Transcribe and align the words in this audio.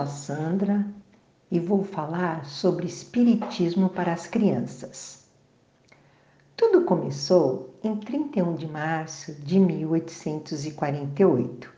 a 0.00 0.06
Sandra 0.06 0.86
e 1.50 1.60
vou 1.60 1.84
falar 1.84 2.46
sobre 2.46 2.86
Espiritismo 2.86 3.90
para 3.90 4.14
as 4.14 4.26
crianças. 4.26 5.26
Tudo 6.56 6.86
começou 6.86 7.74
em 7.84 7.94
31 7.96 8.54
de 8.54 8.66
março 8.66 9.34
de 9.34 9.60
1848, 9.60 11.70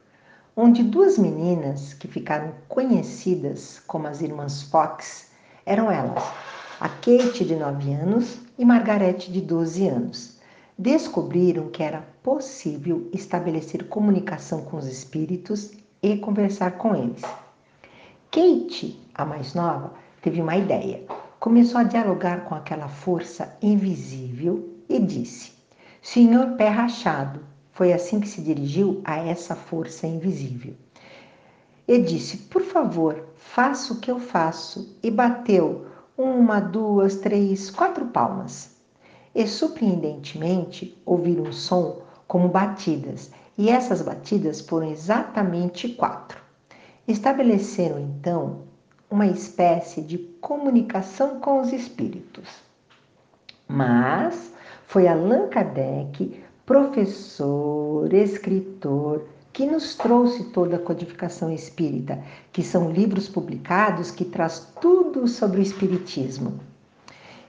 onde 0.55 0.85
duas 0.85 1.19
meninas 1.19 1.95
que 1.95 2.07
ficaram 2.07 2.55
conhecidas 2.69 3.83
como 3.89 4.07
as 4.07 4.21
irmãs 4.21 4.63
Fox 4.63 5.33
eram 5.67 5.91
elas, 5.91 6.23
a 6.81 6.89
Kate 6.89 7.45
de 7.45 7.57
9 7.57 7.93
anos 7.93 8.39
e 8.57 8.65
Margarete 8.65 9.33
de 9.33 9.41
12 9.41 9.89
anos. 9.89 10.39
Descobriram 10.79 11.71
que 11.71 11.83
era 11.83 12.07
possível 12.23 13.11
estabelecer 13.13 13.89
comunicação 13.89 14.63
com 14.63 14.77
os 14.77 14.87
espíritos 14.87 15.73
e 16.01 16.17
conversar 16.19 16.79
com 16.79 16.95
eles. 16.95 17.21
Kate, 18.35 18.99
a 19.15 19.27
mais 19.27 19.53
nova, 19.53 19.93
teve 20.23 20.41
uma 20.41 20.57
ideia. 20.57 21.05
Começou 21.39 21.79
a 21.79 21.85
dialogar 21.85 22.47
com 22.47 22.55
aquela 22.55 22.89
força 22.89 23.55
invisível 23.61 24.71
e 24.89 24.99
disse: 24.99 25.53
Senhor 26.01 26.57
pé 26.57 26.69
rachado. 26.69 27.41
Foi 27.73 27.93
assim 27.93 28.21
que 28.21 28.29
se 28.29 28.41
dirigiu 28.41 29.03
a 29.05 29.19
essa 29.19 29.55
força 29.55 30.07
invisível. 30.07 30.75
E 31.87 31.99
disse: 31.99 32.39
Por 32.39 32.63
favor, 32.63 33.23
faça 33.37 33.93
o 33.93 34.01
que 34.01 34.11
eu 34.11 34.19
faço. 34.19 34.97
E 35.03 35.11
bateu 35.11 35.89
uma, 36.17 36.59
duas, 36.59 37.17
três, 37.17 37.69
quatro 37.69 38.07
palmas. 38.07 38.75
E 39.35 39.47
surpreendentemente 39.47 40.99
ouviram 41.05 41.45
um 41.45 41.53
som 41.53 42.01
como 42.27 42.49
batidas, 42.49 43.31
e 43.59 43.69
essas 43.69 44.01
batidas 44.01 44.63
foram 44.63 44.91
exatamente 44.91 45.87
quatro. 45.91 46.42
Estabeleceram 47.07 47.99
então 47.99 48.61
uma 49.11 49.27
espécie 49.27 50.01
de 50.01 50.19
comunicação 50.41 51.41
com 51.41 51.61
os 51.61 51.73
espíritos. 51.73 52.49
Mas 53.67 54.53
foi 54.87 55.09
Allan 55.09 55.49
Kardec, 55.49 56.41
professor, 56.65 58.13
escritor, 58.15 59.27
que 59.53 59.67
nos 59.67 59.97
trouxe 59.97 60.45
toda 60.51 60.77
a 60.77 60.79
codificação 60.79 61.53
espírita, 61.53 62.23
que 62.53 62.63
são 62.63 62.93
livros 62.93 63.29
publicados 63.29 64.13
que 64.13 64.25
traz 64.25 64.73
tudo 64.81 65.27
sobre 65.27 65.59
o 65.59 65.63
espiritismo. 65.63 66.61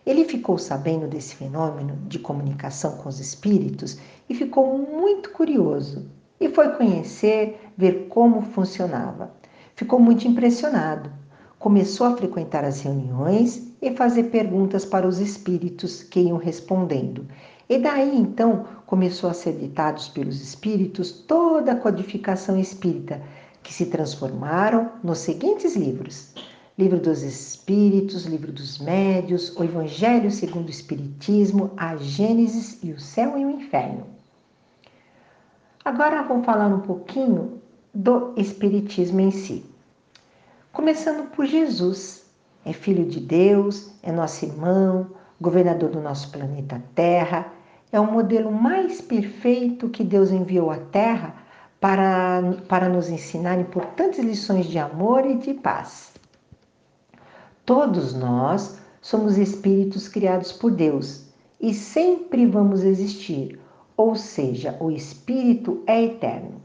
Ele 0.03 0.25
ficou 0.25 0.57
sabendo 0.57 1.07
desse 1.07 1.35
fenômeno 1.35 1.95
de 2.07 2.17
comunicação 2.17 2.97
com 2.97 3.07
os 3.07 3.19
espíritos 3.19 3.99
e 4.27 4.33
ficou 4.33 4.77
muito 4.77 5.29
curioso 5.29 6.09
e 6.39 6.49
foi 6.49 6.71
conhecer, 6.71 7.71
ver 7.77 8.07
como 8.09 8.41
funcionava. 8.41 9.31
Ficou 9.75 9.99
muito 9.99 10.27
impressionado. 10.27 11.09
Começou 11.57 12.07
a 12.07 12.15
frequentar 12.15 12.63
as 12.63 12.81
reuniões 12.81 13.73
e 13.81 13.95
fazer 13.95 14.25
perguntas 14.25 14.85
para 14.85 15.07
os 15.07 15.19
espíritos 15.19 16.03
que 16.03 16.19
iam 16.19 16.37
respondendo. 16.37 17.25
E 17.67 17.79
daí 17.79 18.15
então 18.15 18.65
começou 18.85 19.29
a 19.29 19.33
ser 19.33 19.53
ditados 19.53 20.09
pelos 20.09 20.41
espíritos 20.41 21.11
toda 21.11 21.71
a 21.71 21.75
codificação 21.75 22.59
espírita, 22.59 23.21
que 23.63 23.73
se 23.73 23.87
transformaram 23.87 24.91
nos 25.03 25.19
seguintes 25.19 25.75
livros: 25.75 26.35
Livro 26.77 26.99
dos 26.99 27.23
Espíritos, 27.23 28.25
Livro 28.25 28.51
dos 28.51 28.77
Médios, 28.77 29.55
o 29.57 29.63
Evangelho 29.63 30.29
segundo 30.29 30.67
o 30.67 30.71
Espiritismo, 30.71 31.71
a 31.77 31.95
Gênesis 31.95 32.77
e 32.83 32.91
o 32.91 32.99
Céu 32.99 33.37
e 33.37 33.45
o 33.45 33.49
Inferno. 33.49 34.05
Agora 35.83 36.21
vou 36.23 36.43
falar 36.43 36.67
um 36.67 36.81
pouquinho 36.81 37.62
do 37.93 38.33
Espiritismo 38.35 39.19
em 39.19 39.29
si. 39.29 39.63
Começando 40.71 41.29
por 41.29 41.45
Jesus, 41.45 42.25
é 42.65 42.73
Filho 42.73 43.05
de 43.05 43.19
Deus, 43.19 43.91
é 44.01 44.11
nosso 44.11 44.43
irmão, 44.45 45.11
governador 45.39 45.91
do 45.91 46.01
nosso 46.01 46.31
planeta 46.31 46.81
Terra, 46.95 47.53
é 47.91 47.99
o 47.99 48.11
modelo 48.11 48.51
mais 48.51 48.99
perfeito 48.99 49.89
que 49.89 50.03
Deus 50.03 50.31
enviou 50.31 50.71
à 50.71 50.77
Terra 50.77 51.35
para, 51.79 52.41
para 52.67 52.89
nos 52.89 53.09
ensinar 53.09 53.59
importantes 53.59 54.17
lições 54.17 54.65
de 54.65 54.79
amor 54.79 55.23
e 55.27 55.37
de 55.37 55.53
paz. 55.53 56.11
Todos 57.63 58.15
nós 58.15 58.79
somos 58.99 59.37
espíritos 59.37 60.07
criados 60.07 60.51
por 60.51 60.71
Deus 60.71 61.25
e 61.61 61.75
sempre 61.75 62.47
vamos 62.47 62.83
existir, 62.83 63.59
ou 63.95 64.15
seja, 64.15 64.75
o 64.79 64.89
espírito 64.89 65.83
é 65.85 66.03
eterno. 66.05 66.62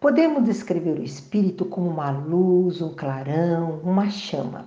Podemos 0.00 0.44
descrever 0.44 0.98
o 0.98 1.02
espírito 1.02 1.64
como 1.64 1.88
uma 1.88 2.10
luz, 2.10 2.82
um 2.82 2.94
clarão, 2.94 3.80
uma 3.82 4.10
chama. 4.10 4.66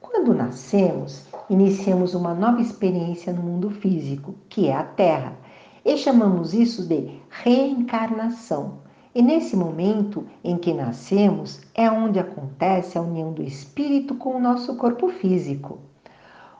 Quando 0.00 0.34
nascemos, 0.34 1.26
iniciamos 1.48 2.14
uma 2.14 2.34
nova 2.34 2.60
experiência 2.60 3.32
no 3.32 3.42
mundo 3.42 3.70
físico, 3.70 4.34
que 4.48 4.66
é 4.66 4.74
a 4.74 4.82
Terra, 4.82 5.36
e 5.84 5.96
chamamos 5.96 6.52
isso 6.52 6.86
de 6.86 7.20
reencarnação. 7.30 8.80
E 9.14 9.22
nesse 9.22 9.56
momento 9.56 10.26
em 10.44 10.56
que 10.56 10.72
nascemos 10.72 11.60
é 11.74 11.90
onde 11.90 12.18
acontece 12.18 12.98
a 12.98 13.02
união 13.02 13.32
do 13.32 13.42
espírito 13.42 14.14
com 14.14 14.36
o 14.36 14.40
nosso 14.40 14.76
corpo 14.76 15.08
físico. 15.08 15.78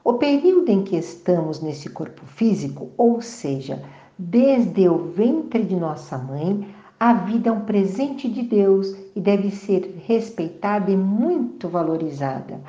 O 0.02 0.14
período 0.14 0.70
em 0.70 0.82
que 0.82 0.96
estamos 0.96 1.60
nesse 1.60 1.90
corpo 1.90 2.24
físico, 2.26 2.90
ou 2.96 3.20
seja, 3.20 3.82
Desde 4.22 4.86
o 4.86 4.98
ventre 4.98 5.64
de 5.64 5.74
nossa 5.74 6.18
mãe, 6.18 6.68
a 7.00 7.14
vida 7.14 7.48
é 7.48 7.52
um 7.52 7.62
presente 7.62 8.28
de 8.28 8.42
Deus 8.42 8.94
e 9.16 9.18
deve 9.18 9.50
ser 9.50 9.98
respeitada 10.06 10.90
e 10.90 10.96
muito 10.96 11.70
valorizada. 11.70 12.60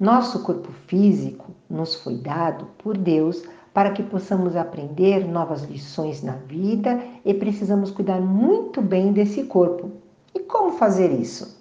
Nosso 0.00 0.42
corpo 0.42 0.72
físico 0.86 1.50
nos 1.68 1.96
foi 1.96 2.16
dado 2.16 2.64
por 2.78 2.96
Deus 2.96 3.44
para 3.74 3.90
que 3.90 4.02
possamos 4.02 4.56
aprender 4.56 5.28
novas 5.28 5.64
lições 5.64 6.22
na 6.22 6.32
vida 6.32 6.98
e 7.26 7.34
precisamos 7.34 7.90
cuidar 7.90 8.18
muito 8.18 8.80
bem 8.80 9.12
desse 9.12 9.42
corpo. 9.44 9.90
E 10.34 10.40
como 10.40 10.78
fazer 10.78 11.12
isso? 11.12 11.58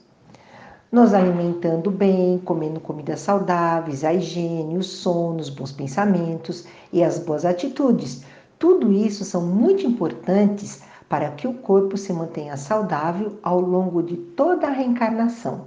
Nos 0.89 1.13
alimentando 1.13 1.91
bem, 1.91 2.37
comendo 2.37 2.79
comidas 2.79 3.19
saudáveis, 3.19 4.05
a 4.05 4.13
higiene, 4.13 4.77
o 4.77 4.81
sono, 4.81 5.41
os 5.41 5.49
bons 5.49 5.73
pensamentos 5.73 6.65
e 6.93 7.03
as 7.03 7.19
boas 7.19 7.43
atitudes 7.43 8.23
tudo 8.59 8.91
isso 8.91 9.23
são 9.23 9.45
muito 9.45 9.85
importantes 9.85 10.81
para 11.07 11.31
que 11.31 11.47
o 11.47 11.53
corpo 11.53 11.95
se 11.95 12.11
mantenha 12.11 12.57
saudável 12.57 13.37
ao 13.43 13.59
longo 13.59 14.01
de 14.01 14.17
toda 14.17 14.67
a 14.67 14.71
reencarnação. 14.71 15.65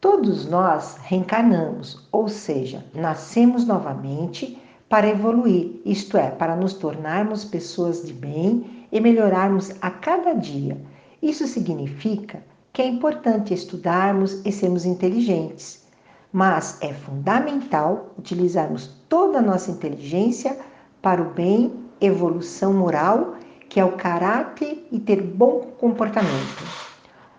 Todos 0.00 0.46
nós 0.46 0.96
reencarnamos, 1.02 2.06
ou 2.12 2.28
seja, 2.28 2.84
nascemos 2.94 3.66
novamente 3.66 4.60
para 4.88 5.08
evoluir, 5.08 5.80
isto 5.84 6.16
é, 6.16 6.30
para 6.30 6.54
nos 6.54 6.74
tornarmos 6.74 7.44
pessoas 7.44 8.06
de 8.06 8.12
bem 8.12 8.86
e 8.92 9.00
melhorarmos 9.00 9.72
a 9.82 9.90
cada 9.90 10.34
dia. 10.34 10.80
Isso 11.20 11.46
significa 11.46 12.42
que 12.72 12.80
é 12.80 12.86
importante 12.86 13.52
estudarmos 13.52 14.40
e 14.44 14.52
sermos 14.52 14.84
inteligentes, 14.84 15.84
mas 16.32 16.78
é 16.80 16.92
fundamental 16.92 18.14
utilizarmos 18.16 18.88
toda 19.08 19.38
a 19.38 19.42
nossa 19.42 19.70
inteligência 19.70 20.56
para 21.00 21.22
o 21.22 21.32
bem, 21.32 21.72
evolução 22.00 22.72
moral, 22.72 23.36
que 23.68 23.78
é 23.78 23.84
o 23.84 23.96
caráter 23.96 24.86
e 24.90 24.98
ter 24.98 25.22
bom 25.22 25.60
comportamento. 25.78 26.64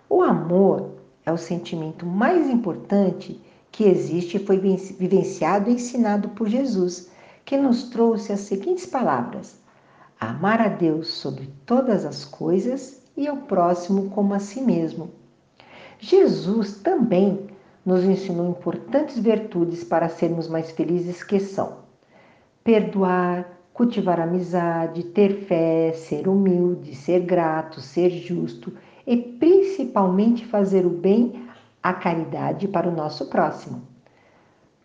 O 0.08 0.22
amor 0.22 0.92
é 1.24 1.32
o 1.32 1.36
sentimento 1.36 2.06
mais 2.06 2.48
importante 2.48 3.40
que 3.70 3.84
existe 3.84 4.36
e 4.36 4.46
foi 4.46 4.58
vivenciado 4.58 5.70
e 5.70 5.74
ensinado 5.74 6.30
por 6.30 6.48
Jesus, 6.48 7.10
que 7.44 7.56
nos 7.56 7.84
trouxe 7.84 8.32
as 8.32 8.40
seguintes 8.40 8.86
palavras: 8.86 9.58
amar 10.18 10.60
a 10.60 10.68
Deus 10.68 11.08
sobre 11.08 11.50
todas 11.66 12.04
as 12.04 12.24
coisas 12.24 13.02
e 13.16 13.28
ao 13.28 13.36
próximo 13.38 14.10
como 14.10 14.34
a 14.34 14.38
si 14.38 14.60
mesmo. 14.60 15.10
Jesus 15.98 16.76
também 16.76 17.48
nos 17.84 18.04
ensinou 18.04 18.48
importantes 18.48 19.18
virtudes 19.18 19.84
para 19.84 20.08
sermos 20.08 20.48
mais 20.48 20.70
felizes 20.70 21.22
que 21.22 21.38
são 21.38 21.89
perdoar, 22.62 23.60
cultivar 23.72 24.20
amizade, 24.20 25.04
ter 25.04 25.46
fé, 25.46 25.92
ser 25.92 26.28
humilde, 26.28 26.94
ser 26.94 27.20
grato, 27.20 27.80
ser 27.80 28.10
justo 28.10 28.72
e 29.06 29.16
principalmente 29.16 30.44
fazer 30.46 30.84
o 30.84 30.90
bem, 30.90 31.48
a 31.82 31.92
caridade 31.92 32.68
para 32.68 32.88
o 32.88 32.94
nosso 32.94 33.26
próximo. 33.30 33.82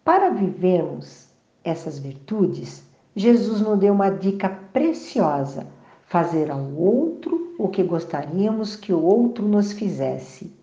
Para 0.03 0.29
vivermos 0.29 1.27
essas 1.63 1.99
virtudes, 1.99 2.85
Jesus 3.15 3.61
nos 3.61 3.79
deu 3.79 3.93
uma 3.93 4.09
dica 4.09 4.49
preciosa: 4.71 5.67
fazer 6.05 6.51
ao 6.51 6.71
outro 6.73 7.55
o 7.57 7.67
que 7.67 7.83
gostaríamos 7.83 8.75
que 8.75 8.93
o 8.93 9.01
outro 9.01 9.45
nos 9.47 9.73
fizesse. 9.73 10.53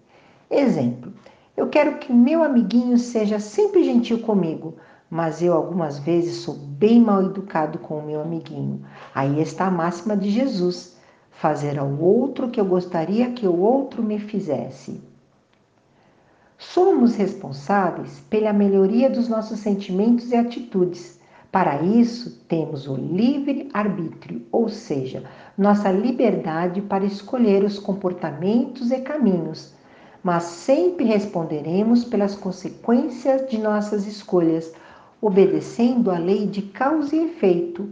Exemplo: 0.50 1.12
eu 1.56 1.69
quero 1.69 1.99
que 1.99 2.12
meu 2.12 2.43
amiguinho 2.43 2.97
seja 2.99 3.38
sempre 3.38 3.85
gentil 3.85 4.20
comigo, 4.20 4.76
mas 5.14 5.43
eu 5.43 5.53
algumas 5.53 5.99
vezes 5.99 6.37
sou 6.37 6.55
bem 6.55 6.99
mal 6.99 7.23
educado 7.23 7.79
com 7.79 7.99
o 7.99 8.06
meu 8.06 8.23
amiguinho. 8.23 8.82
Aí 9.14 9.43
está 9.43 9.67
a 9.67 9.70
máxima 9.70 10.17
de 10.17 10.31
Jesus. 10.31 10.97
fazer 11.31 11.79
ao 11.79 11.99
outro 11.99 12.47
o 12.47 12.50
que 12.50 12.59
eu 12.59 12.64
gostaria 12.64 13.32
que 13.32 13.47
o 13.47 13.61
outro 13.61 14.03
me 14.03 14.19
fizesse. 14.19 15.03
Somos 16.56 17.14
responsáveis 17.14 18.20
pela 18.31 18.55
melhoria 18.55 19.11
dos 19.11 19.29
nossos 19.29 19.59
sentimentos 19.59 20.31
e 20.31 20.37
atitudes. 20.37 21.20
Para 21.50 21.82
isso, 21.82 22.41
temos 22.49 22.88
o 22.88 22.94
livre 22.94 23.69
arbítrio, 23.75 24.47
ou 24.50 24.70
seja, 24.70 25.25
nossa 25.58 25.91
liberdade 25.91 26.81
para 26.81 27.05
escolher 27.05 27.62
os 27.65 27.79
comportamentos 27.79 28.91
e 28.91 28.99
caminhos, 29.00 29.75
mas 30.23 30.44
sempre 30.44 31.05
responderemos 31.05 32.03
pelas 32.03 32.35
consequências 32.35 33.47
de 33.50 33.58
nossas 33.58 34.06
escolhas, 34.06 34.73
obedecendo 35.23 36.11
à 36.11 36.19
lei 36.19 36.49
de 36.49 36.63
causa 36.63 37.15
e 37.15 37.27
efeito. 37.27 37.89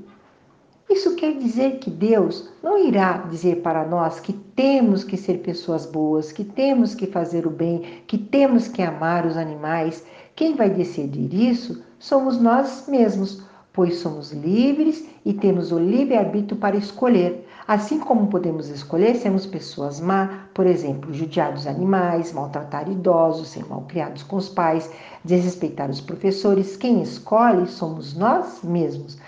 Isso 0.90 1.14
quer 1.14 1.38
dizer 1.38 1.78
que 1.78 1.88
Deus 1.88 2.50
não 2.60 2.76
irá 2.84 3.18
dizer 3.18 3.62
para 3.62 3.86
nós 3.86 4.18
que 4.18 4.32
temos 4.32 5.04
que 5.04 5.16
ser 5.16 5.38
pessoas 5.38 5.86
boas, 5.86 6.32
que 6.32 6.42
temos 6.42 6.92
que 6.92 7.06
fazer 7.06 7.46
o 7.46 7.50
bem, 7.50 8.02
que 8.08 8.18
temos 8.18 8.66
que 8.66 8.82
amar 8.82 9.24
os 9.24 9.36
animais. 9.36 10.04
Quem 10.34 10.56
vai 10.56 10.68
decidir 10.68 11.32
isso 11.32 11.80
somos 12.00 12.40
nós 12.40 12.86
mesmos, 12.88 13.40
pois 13.72 13.98
somos 13.98 14.32
livres 14.32 15.08
e 15.24 15.32
temos 15.32 15.70
o 15.70 15.78
livre-arbítrio 15.78 16.58
para 16.58 16.76
escolher. 16.76 17.46
Assim 17.70 18.00
como 18.00 18.26
podemos 18.26 18.68
escolher 18.68 19.14
sermos 19.14 19.46
pessoas 19.46 20.00
má, 20.00 20.48
por 20.52 20.66
exemplo, 20.66 21.14
judiar 21.14 21.52
dos 21.52 21.68
animais, 21.68 22.32
maltratar 22.32 22.90
idosos, 22.90 23.50
ser 23.50 23.64
mal 23.64 23.82
criados 23.82 24.24
com 24.24 24.34
os 24.34 24.48
pais, 24.48 24.90
desrespeitar 25.24 25.88
os 25.88 26.00
professores, 26.00 26.76
quem 26.76 27.00
escolhe 27.00 27.68
somos 27.68 28.12
nós 28.12 28.64
mesmos. 28.64 29.18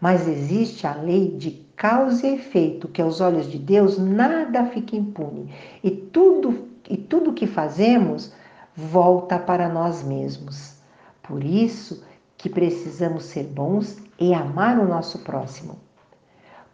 Mas 0.00 0.26
existe 0.26 0.86
a 0.86 0.94
lei 0.94 1.36
de 1.36 1.50
causa 1.76 2.26
e 2.26 2.36
efeito, 2.36 2.88
que 2.88 3.02
aos 3.02 3.20
olhos 3.20 3.44
de 3.50 3.58
Deus 3.58 3.98
nada 3.98 4.64
fica 4.64 4.96
impune. 4.96 5.52
E 5.84 5.90
tudo 5.90 6.70
e 6.88 6.96
tudo 6.96 7.34
que 7.34 7.46
fazemos 7.46 8.32
volta 8.74 9.38
para 9.38 9.68
nós 9.68 10.02
mesmos. 10.02 10.76
Por 11.22 11.44
isso 11.44 12.02
que 12.38 12.48
precisamos 12.48 13.24
ser 13.24 13.44
bons 13.44 13.98
e 14.18 14.32
amar 14.32 14.78
o 14.78 14.88
nosso 14.88 15.18
próximo. 15.18 15.89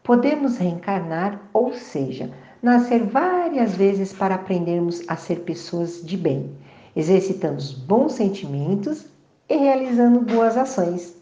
Podemos 0.07 0.57
reencarnar, 0.57 1.41
ou 1.53 1.73
seja, 1.73 2.31
nascer 2.63 3.03
várias 3.03 3.75
vezes 3.75 4.13
para 4.13 4.37
aprendermos 4.37 5.03
a 5.09 5.17
ser 5.17 5.41
pessoas 5.41 6.01
de 6.01 6.17
bem, 6.17 6.57
exercitando 6.95 7.61
bons 7.89 8.13
sentimentos 8.13 9.05
e 9.49 9.57
realizando 9.57 10.21
boas 10.21 10.57
ações. 10.57 11.21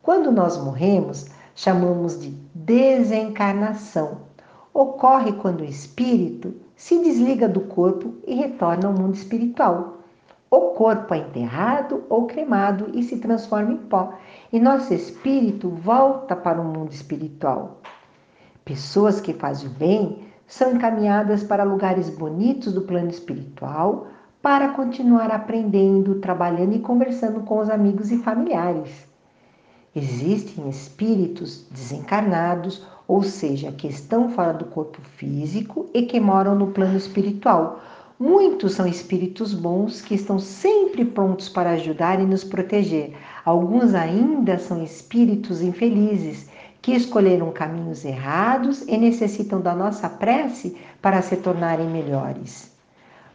Quando 0.00 0.30
nós 0.30 0.56
morremos, 0.62 1.26
chamamos 1.56 2.20
de 2.20 2.28
desencarnação. 2.54 4.18
Ocorre 4.72 5.32
quando 5.32 5.62
o 5.62 5.64
espírito 5.64 6.54
se 6.76 7.02
desliga 7.02 7.48
do 7.48 7.62
corpo 7.62 8.14
e 8.24 8.36
retorna 8.36 8.86
ao 8.86 8.94
mundo 8.94 9.16
espiritual. 9.16 10.04
O 10.48 10.60
corpo 10.76 11.12
é 11.14 11.18
enterrado 11.18 12.04
ou 12.08 12.28
cremado 12.28 12.92
e 12.94 13.02
se 13.02 13.16
transforma 13.16 13.72
em 13.72 13.76
pó, 13.76 14.14
e 14.52 14.60
nosso 14.60 14.94
espírito 14.94 15.68
volta 15.68 16.36
para 16.36 16.60
o 16.60 16.64
mundo 16.64 16.92
espiritual. 16.92 17.80
Pessoas 18.70 19.20
que 19.20 19.32
fazem 19.32 19.68
o 19.68 19.72
bem 19.72 20.20
são 20.46 20.76
encaminhadas 20.76 21.42
para 21.42 21.64
lugares 21.64 22.08
bonitos 22.08 22.72
do 22.72 22.82
plano 22.82 23.10
espiritual 23.10 24.06
para 24.40 24.68
continuar 24.68 25.28
aprendendo, 25.32 26.20
trabalhando 26.20 26.76
e 26.76 26.78
conversando 26.78 27.40
com 27.40 27.58
os 27.58 27.68
amigos 27.68 28.12
e 28.12 28.18
familiares. 28.18 29.08
Existem 29.92 30.68
espíritos 30.68 31.66
desencarnados, 31.68 32.86
ou 33.08 33.24
seja, 33.24 33.72
que 33.72 33.88
estão 33.88 34.30
fora 34.30 34.52
do 34.52 34.66
corpo 34.66 35.00
físico 35.16 35.90
e 35.92 36.02
que 36.02 36.20
moram 36.20 36.54
no 36.54 36.68
plano 36.68 36.96
espiritual. 36.96 37.80
Muitos 38.20 38.74
são 38.74 38.86
espíritos 38.86 39.52
bons 39.52 40.00
que 40.00 40.14
estão 40.14 40.38
sempre 40.38 41.04
prontos 41.04 41.48
para 41.48 41.70
ajudar 41.70 42.20
e 42.20 42.24
nos 42.24 42.44
proteger. 42.44 43.16
Alguns 43.44 43.94
ainda 43.94 44.58
são 44.58 44.80
espíritos 44.80 45.60
infelizes 45.60 46.48
que 46.90 46.96
escolheram 46.96 47.52
caminhos 47.52 48.04
errados 48.04 48.82
e 48.88 48.98
necessitam 48.98 49.60
da 49.60 49.72
nossa 49.76 50.08
prece 50.08 50.76
para 51.00 51.22
se 51.22 51.36
tornarem 51.36 51.88
melhores. 51.88 52.68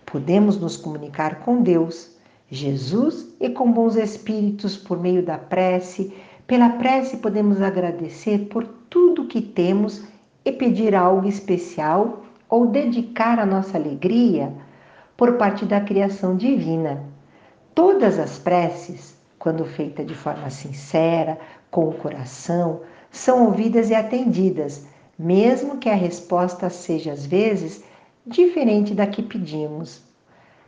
Podemos 0.05 0.59
nos 0.59 0.75
comunicar 0.75 1.39
com 1.39 1.61
Deus, 1.61 2.11
Jesus 2.51 3.33
e 3.39 3.49
com 3.49 3.71
bons 3.71 3.95
espíritos 3.95 4.75
por 4.75 4.99
meio 4.99 5.23
da 5.23 5.37
prece, 5.37 6.13
pela 6.45 6.71
prece, 6.71 7.15
podemos 7.17 7.61
agradecer 7.61 8.49
por 8.49 8.65
tudo 8.89 9.25
que 9.25 9.41
temos 9.41 10.03
e 10.43 10.51
pedir 10.51 10.93
algo 10.93 11.25
especial 11.25 12.25
ou 12.49 12.67
dedicar 12.67 13.39
a 13.39 13.45
nossa 13.45 13.77
alegria 13.77 14.51
por 15.15 15.37
parte 15.37 15.63
da 15.65 15.79
criação 15.79 16.35
divina. 16.35 17.01
Todas 17.73 18.19
as 18.19 18.37
preces, 18.37 19.17
quando 19.39 19.63
feitas 19.63 20.05
de 20.05 20.13
forma 20.13 20.49
sincera, 20.49 21.39
com 21.71 21.87
o 21.87 21.93
coração, 21.93 22.81
são 23.11 23.45
ouvidas 23.45 23.89
e 23.89 23.95
atendidas, 23.95 24.85
mesmo 25.17 25.77
que 25.77 25.89
a 25.89 25.95
resposta 25.95 26.69
seja 26.69 27.13
às 27.13 27.25
vezes 27.25 27.83
diferente 28.25 28.93
da 28.93 29.07
que 29.07 29.21
pedimos. 29.21 30.01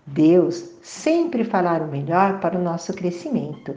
Deus 0.06 0.70
sempre 0.82 1.44
falará 1.44 1.84
o 1.84 1.88
melhor 1.90 2.40
para 2.40 2.58
o 2.58 2.64
nosso 2.64 2.94
crescimento. 2.94 3.76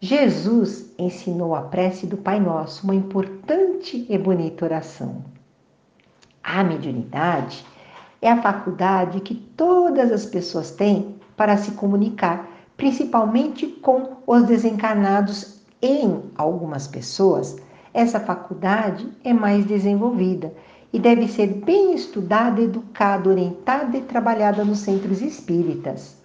Jesus 0.00 0.92
ensinou 0.98 1.54
a 1.54 1.62
prece 1.62 2.06
do 2.06 2.16
Pai 2.16 2.40
Nosso, 2.40 2.84
uma 2.84 2.94
importante 2.94 4.04
e 4.08 4.18
bonita 4.18 4.64
oração. 4.64 5.24
A 6.42 6.64
mediunidade 6.64 7.64
é 8.20 8.30
a 8.30 8.42
faculdade 8.42 9.20
que 9.20 9.34
todas 9.34 10.10
as 10.10 10.26
pessoas 10.26 10.72
têm 10.72 11.16
para 11.36 11.56
se 11.56 11.72
comunicar, 11.72 12.48
principalmente 12.76 13.66
com 13.66 14.16
os 14.26 14.44
desencarnados. 14.44 15.61
Em 15.84 16.22
algumas 16.36 16.86
pessoas, 16.86 17.56
essa 17.92 18.20
faculdade 18.20 19.08
é 19.24 19.32
mais 19.32 19.66
desenvolvida 19.66 20.54
e 20.92 20.98
deve 21.00 21.26
ser 21.26 21.48
bem 21.48 21.92
estudada, 21.92 22.60
educada, 22.60 23.28
orientada 23.28 23.96
e 23.96 24.02
trabalhada 24.02 24.64
nos 24.64 24.78
centros 24.78 25.20
espíritas. 25.20 26.16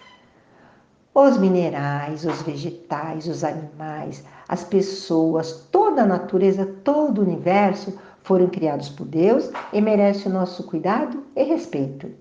Os 1.12 1.39
minerais, 1.39 2.24
os 2.24 2.44
vegetais, 2.44 3.27
os 3.27 3.44
animais, 3.44 4.24
as 4.48 4.63
pessoas, 4.63 5.68
toda 5.71 6.04
a 6.04 6.06
natureza, 6.06 6.63
todo 6.83 7.18
o 7.18 7.24
universo 7.24 7.98
foram 8.21 8.45
criados 8.50 8.89
por 8.89 9.07
Deus 9.07 9.49
e 9.73 9.81
merecem 9.81 10.31
o 10.31 10.35
nosso 10.35 10.66
cuidado 10.66 11.23
e 11.35 11.42
respeito. 11.42 12.11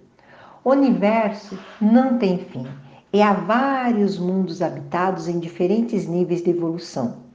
O 0.64 0.71
universo 0.71 1.59
não 1.83 2.16
tem 2.16 2.38
fim 2.38 2.66
e 3.12 3.21
há 3.21 3.35
vários 3.35 4.19
mundos 4.19 4.62
habitados 4.62 5.28
em 5.28 5.38
diferentes 5.38 6.07
níveis 6.07 6.43
de 6.43 6.49
evolução. 6.49 7.25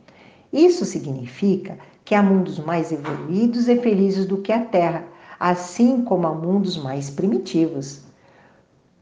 Isso 0.51 0.85
significa 0.85 1.77
que 2.03 2.13
há 2.13 2.21
mundos 2.21 2.59
mais 2.59 2.91
evoluídos 2.91 3.67
e 3.69 3.77
felizes 3.77 4.25
do 4.25 4.37
que 4.37 4.51
a 4.51 4.65
Terra, 4.65 5.05
assim 5.39 6.03
como 6.03 6.27
há 6.27 6.33
mundos 6.33 6.77
mais 6.77 7.09
primitivos. 7.09 8.01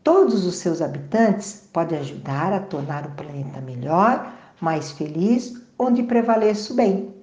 Todos 0.04 0.46
os 0.46 0.56
seus 0.56 0.82
habitantes 0.82 1.68
podem 1.74 2.00
ajudar 2.00 2.54
a 2.54 2.60
tornar 2.60 3.06
o 3.06 3.12
planeta 3.12 3.60
melhor, 3.62 4.32
mais 4.62 4.92
feliz, 4.92 5.62
onde 5.78 6.04
prevaleça 6.04 6.72
o 6.72 6.76
bem. 6.76 7.14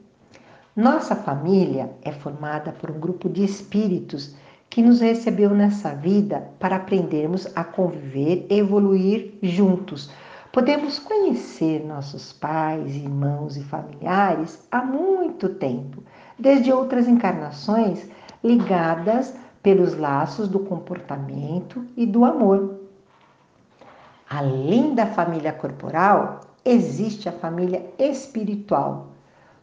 Nossa 0.74 1.16
família 1.16 1.90
é 2.02 2.12
formada 2.12 2.72
por 2.72 2.90
um 2.90 3.00
grupo 3.00 3.28
de 3.28 3.44
espíritos 3.44 4.34
que 4.68 4.82
nos 4.82 5.00
recebeu 5.00 5.50
nessa 5.50 5.94
vida 5.94 6.50
para 6.58 6.76
aprendermos 6.76 7.46
a 7.56 7.64
conviver 7.64 8.46
e 8.50 8.58
evoluir 8.58 9.38
juntos. 9.42 10.10
Podemos 10.56 10.98
conhecer 10.98 11.84
nossos 11.84 12.32
pais, 12.32 12.96
irmãos 12.96 13.58
e 13.58 13.62
familiares 13.62 14.66
há 14.72 14.82
muito 14.82 15.50
tempo, 15.50 16.02
desde 16.38 16.72
outras 16.72 17.06
encarnações 17.06 18.08
ligadas 18.42 19.34
pelos 19.62 19.94
laços 19.98 20.48
do 20.48 20.60
comportamento 20.60 21.84
e 21.94 22.06
do 22.06 22.24
amor. 22.24 22.80
Além 24.30 24.94
da 24.94 25.04
família 25.04 25.52
corporal, 25.52 26.40
existe 26.64 27.28
a 27.28 27.32
família 27.32 27.84
espiritual, 27.98 29.08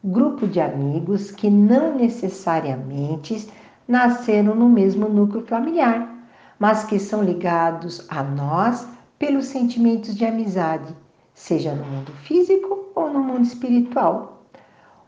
grupo 0.04 0.48
de 0.48 0.62
amigos 0.62 1.32
que 1.32 1.50
não 1.50 1.96
necessariamente 1.96 3.50
nasceram 3.88 4.54
no 4.54 4.70
mesmo 4.70 5.10
núcleo 5.10 5.44
familiar, 5.48 6.08
mas 6.60 6.84
que 6.84 7.00
são 7.00 7.24
ligados 7.24 8.06
a 8.12 8.22
nós 8.22 8.88
pelos 9.24 9.46
sentimentos 9.46 10.16
de 10.16 10.26
amizade, 10.26 10.94
seja 11.34 11.74
no 11.74 11.86
mundo 11.86 12.12
físico 12.24 12.90
ou 12.94 13.10
no 13.10 13.22
mundo 13.22 13.46
espiritual. 13.46 14.44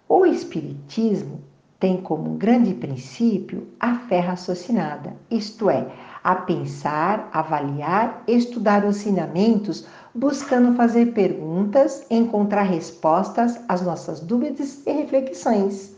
O 0.07 0.25
Espiritismo 0.25 1.41
tem 1.81 2.01
como 2.01 2.37
grande 2.37 2.73
princípio 2.73 3.67
a 3.77 3.95
fé 3.95 4.21
raciocinada, 4.21 5.13
isto 5.29 5.69
é, 5.69 5.91
a 6.23 6.33
pensar, 6.33 7.29
avaliar, 7.33 8.23
estudar 8.25 8.85
os 8.85 8.99
ensinamentos, 8.99 9.85
buscando 10.13 10.77
fazer 10.77 11.07
perguntas, 11.07 12.05
encontrar 12.09 12.63
respostas 12.63 13.59
às 13.67 13.81
nossas 13.81 14.21
dúvidas 14.21 14.81
e 14.87 14.93
reflexões. 14.93 15.93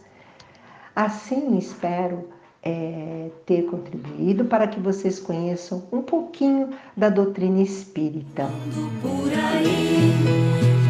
Assim, 0.95 1.55
espero 1.55 2.29
é, 2.67 3.29
ter 3.45 3.63
contribuído 3.63 4.43
para 4.45 4.67
que 4.67 4.79
vocês 4.79 5.19
conheçam 5.19 5.83
um 5.91 6.01
pouquinho 6.01 6.69
da 6.95 7.07
doutrina 7.09 7.61
espírita. 7.61 8.49
Por 9.01 9.31
aí, 9.31 10.13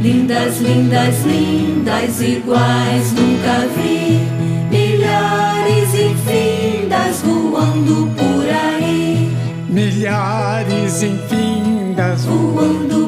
lindas, 0.02 0.60
lindas, 0.60 1.24
lindas, 1.24 2.22
iguais 2.22 3.14
nunca 3.14 3.68
vi. 3.76 4.26
Milhares 4.72 5.94
infindas 5.94 7.22
voando 7.22 8.10
por 8.16 8.50
aí. 8.50 9.32
Milhares 9.70 11.04
infindas 11.04 12.26
voando 12.26 13.08